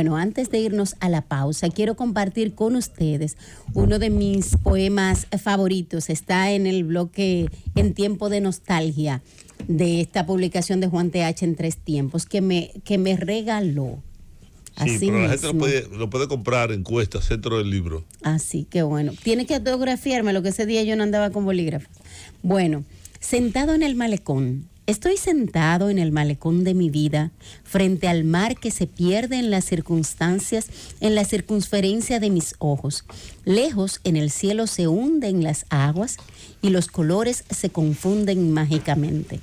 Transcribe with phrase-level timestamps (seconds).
[0.00, 3.36] Bueno, antes de irnos a la pausa, quiero compartir con ustedes
[3.74, 6.08] uno de mis poemas favoritos.
[6.08, 9.20] Está en el bloque En tiempo de nostalgia
[9.68, 14.02] de esta publicación de Juan TH en tres tiempos, que me, que me regaló.
[14.86, 18.02] Sí, pero la gente lo puede, lo puede, comprar en Cuesta, centro del libro.
[18.22, 19.12] Así que bueno.
[19.22, 21.90] Tiene que autografiarme, lo que ese día yo no andaba con bolígrafo.
[22.42, 22.84] Bueno,
[23.18, 27.30] sentado en el malecón, Estoy sentado en el malecón de mi vida,
[27.62, 30.66] frente al mar que se pierde en las circunstancias,
[31.00, 33.04] en la circunferencia de mis ojos.
[33.44, 36.16] Lejos en el cielo se hunden las aguas
[36.60, 39.38] y los colores se confunden mágicamente.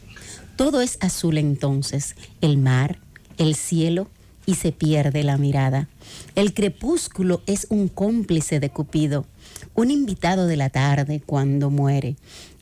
[0.57, 2.99] Todo es azul entonces, el mar,
[3.37, 4.09] el cielo,
[4.45, 5.87] y se pierde la mirada.
[6.35, 9.25] El crepúsculo es un cómplice de Cupido,
[9.75, 12.15] un invitado de la tarde cuando muere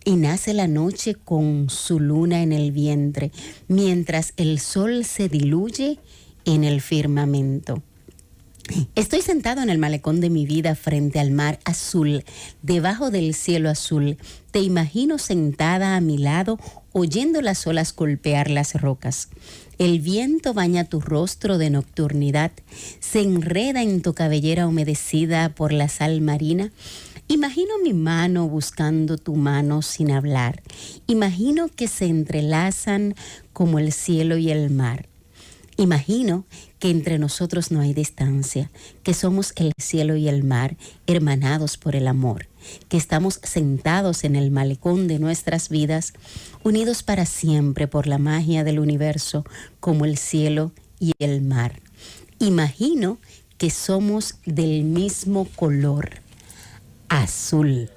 [0.06, 3.32] y nace la noche con su luna en el vientre,
[3.68, 6.00] mientras el sol se diluye
[6.46, 7.82] en el firmamento.
[8.96, 12.24] Estoy sentado en el malecón de mi vida frente al mar azul,
[12.64, 14.18] debajo del cielo azul.
[14.52, 16.60] Te imagino sentada a mi lado,
[16.92, 19.30] oyendo las olas golpear las rocas.
[19.78, 22.52] El viento baña tu rostro de nocturnidad,
[23.00, 26.72] se enreda en tu cabellera humedecida por la sal marina
[27.28, 30.62] Imagino mi mano buscando tu mano sin hablar.
[31.08, 33.16] Imagino que se entrelazan
[33.52, 35.08] como el cielo y el mar.
[35.76, 36.46] Imagino
[36.78, 38.70] que entre nosotros no hay distancia,
[39.02, 42.48] que somos el cielo y el mar, hermanados por el amor,
[42.90, 46.14] que estamos sentados en el malecón de nuestras vidas,
[46.64, 49.46] unidos para siempre por la magia del universo,
[49.80, 51.82] como el cielo y el mar.
[52.38, 53.18] Imagino
[53.58, 56.25] que somos del mismo color
[57.22, 57.88] azul.